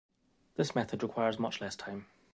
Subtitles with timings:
[0.55, 2.07] This method requires much less time.